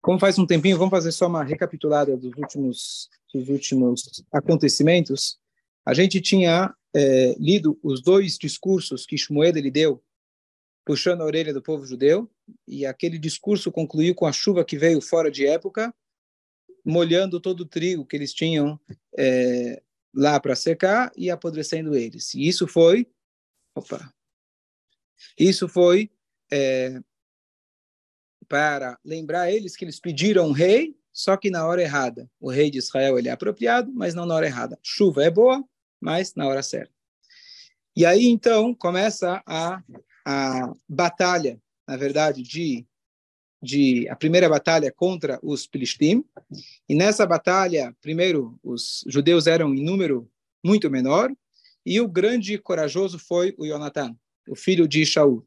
[0.00, 5.38] Como faz um tempinho, vamos fazer só uma recapitulada dos últimos, dos últimos acontecimentos.
[5.84, 10.02] A gente tinha é, lido os dois discursos que Shmuel ele deu,
[10.84, 12.30] puxando a orelha do povo judeu,
[12.66, 15.94] e aquele discurso concluiu com a chuva que veio fora de época,
[16.84, 18.80] molhando todo o trigo que eles tinham
[19.16, 19.82] é,
[20.14, 22.34] lá para secar e apodrecendo eles.
[22.34, 23.06] E isso foi,
[23.74, 24.12] opa,
[25.38, 26.10] isso foi
[26.50, 27.00] é,
[28.50, 32.28] para lembrar eles que eles pediram um rei, só que na hora errada.
[32.40, 34.76] O rei de Israel ele é apropriado, mas não na hora errada.
[34.82, 35.64] Chuva é boa,
[36.00, 36.92] mas na hora certa.
[37.96, 39.80] E aí então começa a,
[40.26, 42.84] a batalha, na verdade, de
[43.62, 46.24] de a primeira batalha contra os Filistim.
[46.88, 50.30] E nessa batalha, primeiro, os judeus eram em número
[50.64, 51.30] muito menor,
[51.84, 54.16] e o grande corajoso foi o Jonathan,
[54.48, 55.46] o filho de Shaul.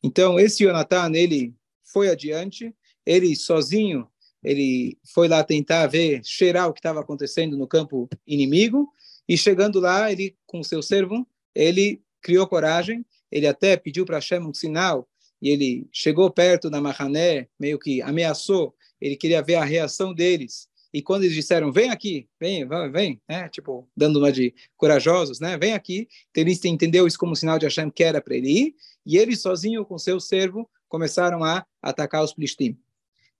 [0.00, 1.52] Então, esse Jonathan, ele
[1.92, 4.08] foi adiante, ele sozinho,
[4.42, 8.88] ele foi lá tentar ver, cheirar o que estava acontecendo no campo inimigo,
[9.28, 14.40] e chegando lá, ele, com seu servo, ele criou coragem, ele até pediu para Hashem
[14.40, 15.08] um sinal,
[15.40, 20.68] e ele chegou perto da Mahané, meio que ameaçou, ele queria ver a reação deles.
[20.92, 23.48] E quando eles disseram, vem aqui, vem, vem, né?
[23.48, 25.56] tipo, dando uma de corajosos, né?
[25.56, 28.50] vem aqui, então ele entendeu isso como um sinal de Hashem que era para ele
[28.50, 28.74] ir,
[29.06, 32.76] e ele sozinho com seu servo começaram a atacar os Filistim.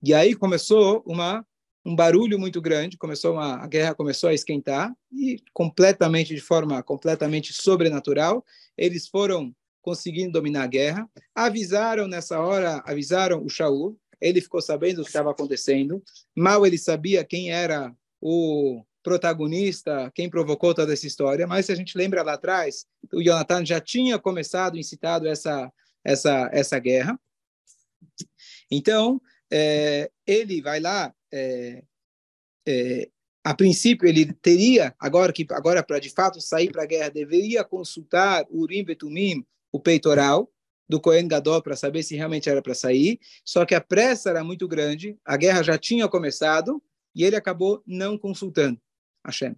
[0.02, 1.44] E aí começou uma
[1.84, 6.82] um barulho muito grande, começou uma, a guerra começou a esquentar e completamente de forma
[6.82, 8.44] completamente sobrenatural,
[8.76, 11.10] eles foram conseguindo dominar a guerra.
[11.34, 16.02] Avisaram nessa hora, avisaram o Shaul, ele ficou sabendo o que estava acontecendo.
[16.36, 21.74] Mal ele sabia quem era o protagonista, quem provocou toda essa história, mas se a
[21.74, 25.72] gente lembra lá atrás, o Jonathan já tinha começado, incitado essa
[26.04, 27.18] essa essa guerra.
[28.70, 31.82] Então, é, ele vai lá, é,
[32.66, 33.10] é,
[33.42, 37.64] a princípio ele teria, agora que agora para de fato sair para a guerra, deveria
[37.64, 40.50] consultar o Urim Betumim, o peitoral
[40.88, 44.44] do Cohen Gadol para saber se realmente era para sair, só que a pressa era
[44.44, 46.82] muito grande, a guerra já tinha começado
[47.14, 48.80] e ele acabou não consultando
[49.24, 49.56] Hashem.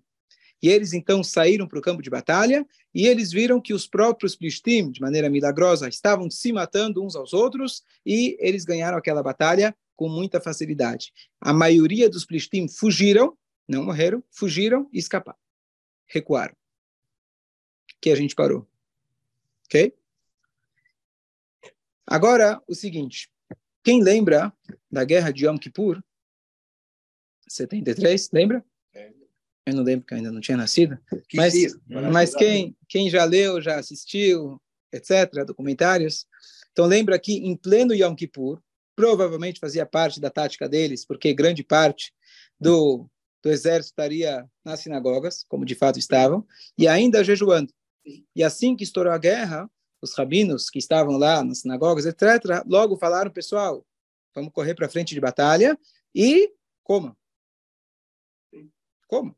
[0.63, 2.65] E eles então saíram para o campo de batalha
[2.95, 7.33] e eles viram que os próprios Plishtim, de maneira milagrosa, estavam se matando uns aos
[7.33, 11.13] outros e eles ganharam aquela batalha com muita facilidade.
[11.41, 13.37] A maioria dos Plishtim fugiram,
[13.67, 15.39] não morreram, fugiram e escaparam.
[16.07, 16.55] Recuaram.
[18.01, 18.67] Que a gente parou.
[19.67, 19.93] Ok?
[22.07, 23.29] Agora, o seguinte.
[23.83, 24.53] Quem lembra
[24.91, 26.01] da guerra de Yom Kippur?
[27.49, 28.65] 73, lembra?
[29.67, 30.99] Eu não lembro, porque ainda não tinha nascido.
[31.35, 31.55] Mas,
[32.11, 34.61] mas quem, quem já leu, já assistiu,
[34.93, 36.27] etc., documentários,
[36.73, 38.61] então lembra que em pleno Yom Kippur,
[38.97, 42.13] provavelmente fazia parte da tática deles, porque grande parte
[42.61, 43.09] do,
[43.43, 46.47] do exército estaria nas sinagogas, como de fato estavam,
[46.77, 47.73] e ainda jejuando.
[48.35, 52.97] E assim que estourou a guerra, os rabinos que estavam lá nas sinagogas, etc., logo
[52.97, 53.87] falaram, pessoal,
[54.35, 55.79] vamos correr para frente de batalha
[56.15, 56.53] e
[56.83, 57.17] coma.
[59.07, 59.37] Como?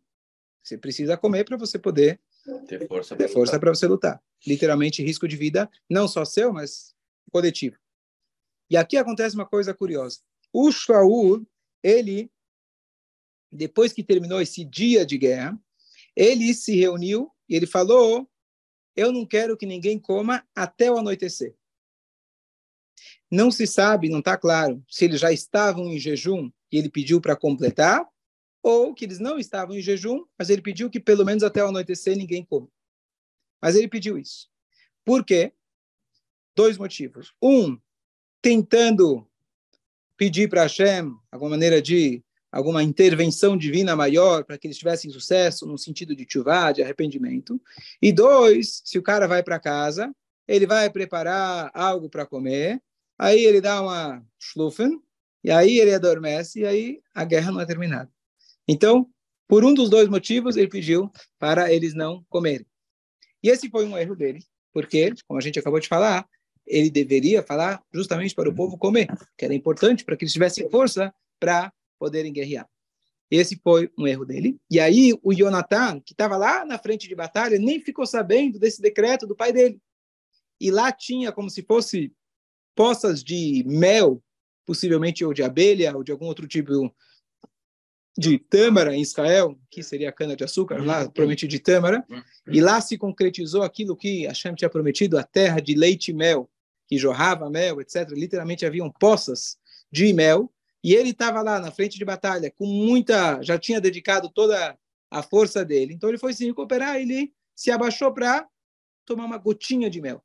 [0.65, 2.19] Você precisa comer para você poder
[2.67, 4.23] ter força para você lutar.
[4.47, 6.95] Literalmente, risco de vida, não só seu, mas
[7.31, 7.77] coletivo.
[8.71, 10.21] E aqui acontece uma coisa curiosa.
[10.51, 11.47] O Shaul,
[11.83, 12.31] ele,
[13.53, 15.59] depois que terminou esse dia de guerra,
[16.17, 18.27] ele se reuniu e ele falou:
[18.97, 21.55] Eu não quero que ninguém coma até o anoitecer.
[23.31, 27.21] Não se sabe, não está claro, se eles já estavam em jejum e ele pediu
[27.21, 28.09] para completar,
[28.65, 31.69] ou que eles não estavam em jejum, mas ele pediu que pelo menos até o
[31.69, 32.67] anoitecer ninguém coma.
[33.61, 34.49] Mas ele pediu isso.
[35.05, 35.53] Por quê?
[36.57, 37.35] Dois motivos.
[37.43, 37.79] Um,
[38.41, 39.29] tentando
[40.17, 45.67] pedir para Hashem alguma maneira de alguma intervenção divina maior para que eles tivessem sucesso
[45.67, 47.61] no sentido de chuvá, de arrependimento.
[48.01, 50.11] E dois, se o cara vai para casa,
[50.49, 52.83] ele vai preparar algo para comer,
[53.19, 55.03] aí ele dá uma schlufen,
[55.43, 58.14] e aí ele adormece, e aí a guerra não é terminada.
[58.67, 59.09] Então,
[59.47, 62.67] por um dos dois motivos, ele pediu para eles não comerem.
[63.43, 64.41] E esse foi um erro dele,
[64.73, 66.27] porque, como a gente acabou de falar,
[66.67, 69.07] ele deveria falar justamente para o povo comer,
[69.37, 72.69] que era importante para que eles tivessem força para poderem guerrear.
[73.31, 74.59] Esse foi um erro dele.
[74.71, 78.81] E aí o Jonathan, que estava lá na frente de batalha, nem ficou sabendo desse
[78.81, 79.81] decreto do pai dele.
[80.61, 82.13] E lá tinha como se fosse
[82.75, 84.23] poças de mel,
[84.65, 86.95] possivelmente ou de abelha ou de algum outro tipo
[88.17, 92.07] de tâmara em Israel, que seria cana de açúcar, lá provavelmente de tâmara,
[92.47, 96.49] e lá se concretizou aquilo que Hashem tinha prometido, a terra de leite e mel,
[96.87, 98.09] que jorrava mel, etc.
[98.11, 99.59] Literalmente haviam poças
[99.91, 100.53] de mel,
[100.83, 104.79] e ele estava lá na frente de batalha com muita, já tinha dedicado toda
[105.11, 105.95] a força dele.
[105.95, 108.47] Então ele foi se recuperar, ele se abaixou para
[109.05, 110.23] tomar uma gotinha de mel.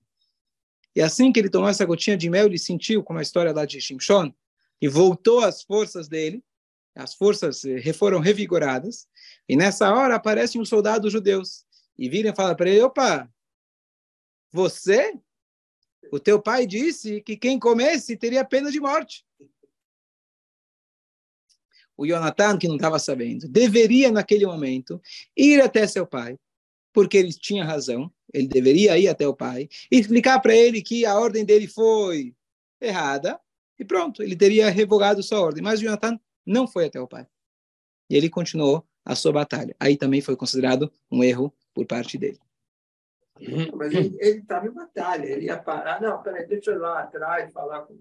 [0.95, 3.65] E assim que ele tomou essa gotinha de mel, ele sentiu, como a história lá
[3.65, 4.33] de Shimshon,
[4.81, 6.44] e voltou às forças dele,
[7.00, 9.07] as forças eh, foram revigoradas,
[9.48, 11.66] e nessa hora aparecem os soldados judeus,
[11.98, 13.30] e viram e falam para ele, opa,
[14.51, 15.13] você,
[16.12, 19.25] o teu pai disse que quem comesse teria pena de morte.
[21.96, 25.01] O Jonathan, que não estava sabendo, deveria, naquele momento,
[25.36, 26.38] ir até seu pai,
[26.94, 31.06] porque ele tinha razão, ele deveria ir até o pai, e explicar para ele que
[31.06, 32.36] a ordem dele foi
[32.81, 33.40] errada,
[33.78, 35.63] e pronto, ele teria revogado sua ordem.
[35.63, 36.19] Mas o Jonathan
[36.50, 37.28] não foi até o pai.
[38.10, 39.75] E ele continuou a sua batalha.
[39.80, 42.40] Aí também foi considerado um erro por parte dele.
[43.75, 46.01] Mas ele estava em batalha, ele ia parar.
[46.01, 47.98] Não, peraí, deixa eu ir lá atrás falar com.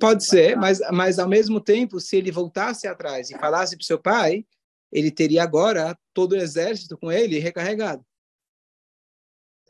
[0.00, 3.86] Pode ser, mas, mas ao mesmo tempo, se ele voltasse atrás e falasse para o
[3.86, 4.46] seu pai,
[4.90, 8.02] ele teria agora todo o exército com ele recarregado.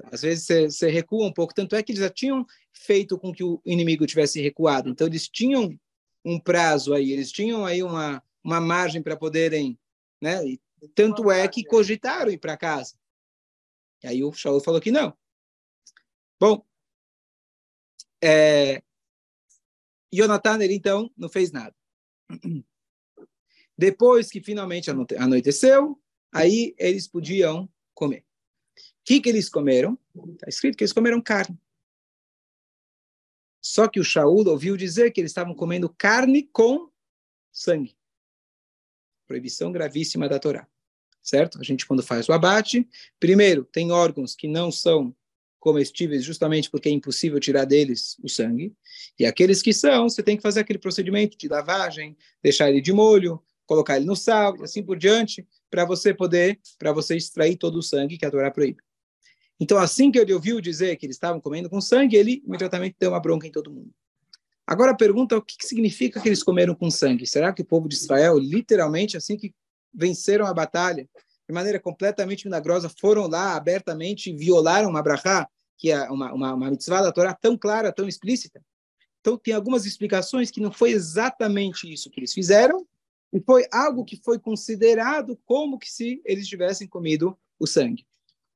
[0.05, 3.33] Às vezes você, você recua um pouco, tanto é que eles já tinham feito com
[3.33, 4.89] que o inimigo tivesse recuado.
[4.89, 5.77] Então eles tinham
[6.25, 9.79] um prazo aí, eles tinham aí uma, uma margem para poderem,
[10.21, 10.45] né?
[10.47, 10.61] E
[10.95, 12.97] tanto é que cogitaram ir para casa.
[14.03, 15.17] E aí o Shaul falou que não.
[16.41, 16.65] Bom,
[18.23, 18.83] é,
[20.13, 21.75] Jonathan, ele então não fez nada.
[23.77, 25.99] Depois que finalmente anoiteceu,
[26.33, 28.21] aí eles podiam comer.
[28.21, 29.99] O que, que eles comeram?
[30.35, 31.59] Está escrito que eles comeram carne.
[33.63, 36.91] Só que o Shaul ouviu dizer que eles estavam comendo carne com
[37.53, 37.97] sangue.
[39.27, 40.67] Proibição gravíssima da Torá.
[41.23, 41.61] Certo?
[41.61, 42.89] A gente, quando faz o abate,
[43.21, 45.15] primeiro, tem órgãos que não são
[45.61, 48.75] comestíveis justamente porque é impossível tirar deles o sangue.
[49.17, 52.93] E aqueles que são, você tem que fazer aquele procedimento de lavagem, deixar ele de
[52.93, 57.57] molho, colocar ele no sal e assim por diante, para você poder, para você extrair
[57.57, 58.83] todo o sangue que a Torá proíbe.
[59.61, 63.11] Então, assim que ele ouviu dizer que eles estavam comendo com sangue, ele imediatamente deu
[63.11, 63.91] uma bronca em todo mundo.
[64.67, 67.27] Agora a pergunta é o que, que significa que eles comeram com sangue?
[67.27, 69.55] Será que o povo de Israel, literalmente, assim que
[69.93, 71.09] venceram a batalha,
[71.49, 76.55] de maneira completamente milagrosa, foram lá abertamente e violaram uma brachá, que é uma, uma,
[76.55, 78.63] uma mitzvah da Torá tão clara, tão explícita?
[79.21, 82.87] Então, tem algumas explicações que não foi exatamente isso que eles fizeram,
[83.33, 88.05] e foi algo que foi considerado como que se eles tivessem comido o sangue.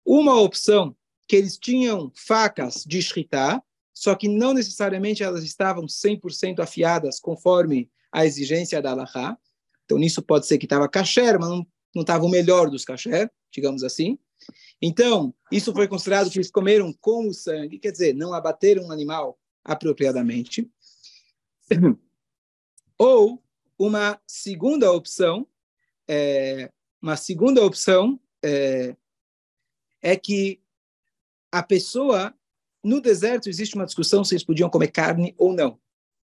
[0.06, 3.60] Uma opção que eles tinham facas de shritá,
[3.92, 9.36] só que não necessariamente elas estavam 100% afiadas conforme a exigência da Allahá.
[9.84, 13.28] Então, nisso pode ser que estava kasher, mas não, não estava o melhor dos kasher,
[13.50, 14.16] digamos assim.
[14.80, 18.92] Então, isso foi considerado que eles comeram com o sangue, quer dizer, não abateram um
[18.92, 20.70] animal apropriadamente.
[22.98, 23.42] Ou
[23.78, 25.46] uma segunda opção,
[26.06, 26.70] é,
[27.02, 28.94] uma segunda opção é,
[30.06, 30.60] é que
[31.50, 32.32] a pessoa,
[32.82, 35.80] no deserto, existe uma discussão se eles podiam comer carne ou não.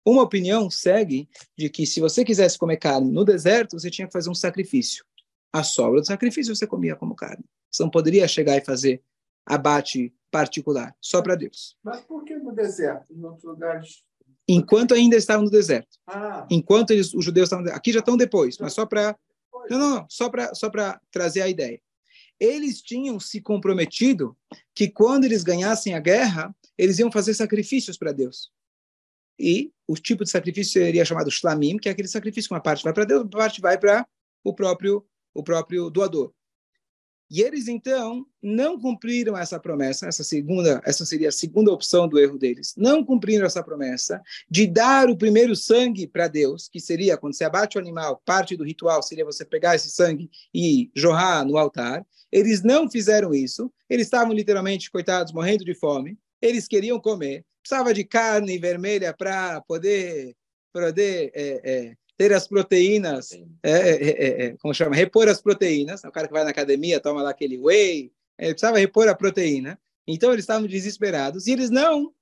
[0.04, 1.26] Uma opinião segue
[1.56, 5.06] de que se você quisesse comer carne no deserto, você tinha que fazer um sacrifício.
[5.50, 7.42] A sobra do sacrifício você comia como carne.
[7.70, 9.02] Você não poderia chegar e fazer
[9.46, 11.74] abate particular, só para Deus.
[11.82, 13.10] Mas por que no deserto?
[13.10, 14.02] Em outros lugares
[14.46, 15.96] enquanto ainda estavam no deserto.
[16.06, 16.46] Ah.
[16.50, 19.16] Enquanto eles, os judeus estavam aqui já estão depois, mas só para
[19.70, 21.80] não, não, não, só para só para trazer a ideia
[22.42, 24.36] eles tinham se comprometido
[24.74, 28.50] que quando eles ganhassem a guerra, eles iam fazer sacrifícios para Deus.
[29.38, 32.82] E o tipo de sacrifício seria chamado shlamim, que é aquele sacrifício que uma parte
[32.82, 34.04] vai para Deus, uma parte vai para
[34.42, 36.34] o próprio o próprio doador.
[37.32, 42.18] E eles então não cumpriram essa promessa, essa segunda, essa seria a segunda opção do
[42.18, 42.74] erro deles.
[42.76, 44.20] Não cumpriram essa promessa
[44.50, 48.54] de dar o primeiro sangue para Deus, que seria quando você abate o animal, parte
[48.54, 52.04] do ritual seria você pegar esse sangue e jorrar no altar.
[52.30, 53.72] Eles não fizeram isso.
[53.88, 56.18] Eles estavam literalmente coitados, morrendo de fome.
[56.42, 57.46] Eles queriam comer.
[57.62, 60.36] Precisava de carne vermelha para poder
[60.70, 63.32] poder é, é, ter as proteínas,
[63.64, 66.04] é é, é, é, é, como chama, repor as proteínas.
[66.04, 69.76] O cara que vai na academia toma lá aquele whey, ele precisava repor a proteína.
[70.06, 72.14] Então eles estavam desesperados e eles não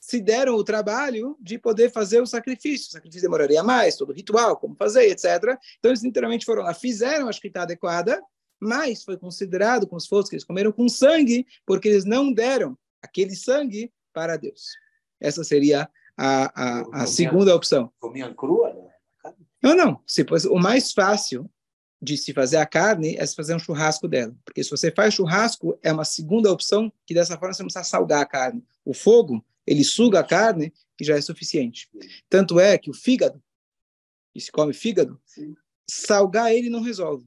[0.00, 2.88] se deram o trabalho de poder fazer o sacrifício.
[2.88, 5.58] O sacrifício demoraria mais, todo o ritual, como fazer, etc.
[5.78, 8.22] Então eles literalmente foram lá, fizeram a escrita adequada,
[8.58, 12.76] mas foi considerado como se fosse que eles comeram com sangue, porque eles não deram
[13.02, 14.70] aquele sangue para Deus.
[15.20, 17.92] Essa seria a, a, a segunda opção.
[18.00, 18.92] Comiam crua, né?
[19.62, 20.00] Não, não.
[20.06, 21.48] Se, o mais fácil
[22.00, 24.34] de se fazer a carne é se fazer um churrasco dela.
[24.44, 27.84] Porque se você faz churrasco, é uma segunda opção, que dessa forma você não precisa
[27.84, 28.64] salgar a carne.
[28.84, 31.88] O fogo, ele suga a carne, que já é suficiente.
[32.28, 33.40] Tanto é que o fígado,
[34.34, 35.54] e se come fígado, Sim.
[35.88, 37.24] salgar ele não resolve.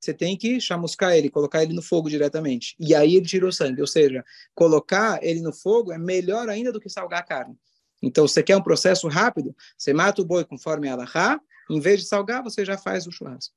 [0.00, 2.74] Você tem que chamuscar ele, colocar ele no fogo diretamente.
[2.78, 3.80] E aí ele tira o sangue.
[3.80, 7.56] Ou seja, colocar ele no fogo é melhor ainda do que salgar a carne.
[8.00, 9.54] Então, você quer um processo rápido?
[9.76, 13.12] Você mata o boi conforme a Allahá, em vez de salgar, você já faz o
[13.12, 13.54] churrasco.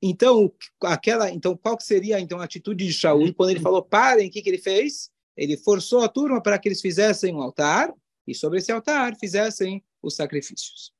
[0.00, 0.52] Então,
[0.82, 4.28] aquela, então qual que seria então a atitude de Shaul quando ele falou parem?
[4.28, 5.10] O que, que ele fez?
[5.36, 7.92] Ele forçou a turma para que eles fizessem um altar
[8.26, 10.92] e sobre esse altar fizessem os sacrifícios.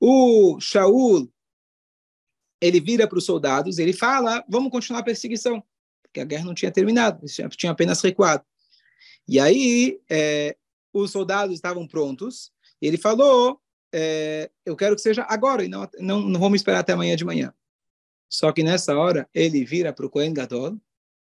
[0.00, 1.32] O Shaul
[2.60, 5.62] ele vira para os soldados, ele fala: vamos continuar a perseguição,
[6.02, 8.44] porque a guerra não tinha terminado, tinha apenas recuado.
[9.26, 10.56] E aí é,
[10.92, 12.52] os soldados estavam prontos.
[12.80, 13.60] Ele falou:
[13.92, 17.24] é, eu quero que seja agora e não, não, não vamos esperar até amanhã de
[17.24, 17.54] manhã.
[18.28, 20.80] Só que nessa hora ele vira para o Cohen Gadol.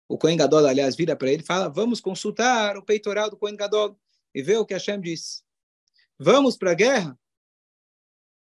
[0.08, 3.56] O Cohen Gadol, aliás, vira para ele e fala: vamos consultar o peitoral do Cohen
[3.56, 3.98] Gadol
[4.34, 5.44] e ver o que Hashem diz.
[6.18, 7.18] Vamos para a guerra?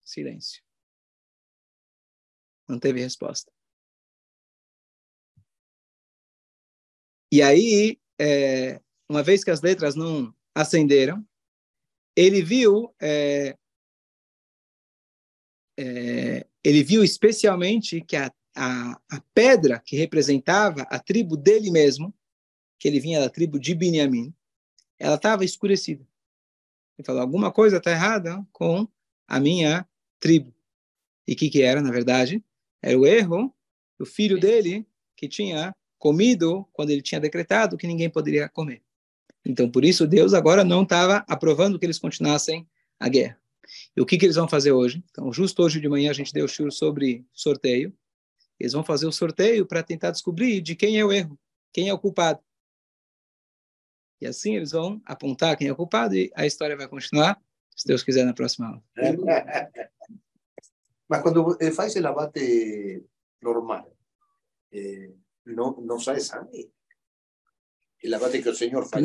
[0.03, 0.63] Silêncio.
[2.67, 3.53] Não teve resposta.
[7.31, 11.25] E aí, é, uma vez que as letras não acenderam,
[12.17, 13.57] ele viu, é,
[15.81, 22.13] é, ele viu especialmente que a, a, a, pedra que representava a tribo dele mesmo,
[22.81, 24.35] que ele vinha da tribo de Binyamin,
[24.99, 26.05] ela estava escurecida.
[26.99, 28.89] Ele falou, alguma coisa está errada com
[29.29, 30.53] a minha tribo.
[31.29, 32.45] E o que, que era, na verdade?
[32.83, 33.55] Era o erro
[33.97, 34.85] do filho dele,
[35.17, 38.83] que tinha comido quando ele tinha decretado que ninguém poderia comer.
[39.45, 42.69] Então, por isso, Deus agora não estava aprovando que eles continuassem
[42.99, 43.39] a guerra.
[43.97, 45.05] E o que, que eles vão fazer hoje?
[45.11, 47.97] Então, justo hoje de manhã a gente deu o shur sobre sorteio.
[48.59, 51.39] Eles vão fazer o sorteio para tentar descobrir de quem é o erro,
[51.73, 52.41] quem é o culpado.
[54.21, 57.41] E assim eles vão apontar quem é o culpado e a história vai continuar,
[57.77, 58.83] se Deus quiser, na próxima aula.
[61.09, 63.05] Mas quando faz o abate
[63.41, 63.97] normal,
[64.73, 65.13] eh,
[65.47, 66.71] não, não sai sangue.
[68.01, 68.97] El abate que el Señor faz.